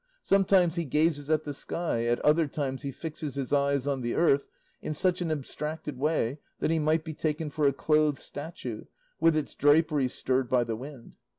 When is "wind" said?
10.75-11.17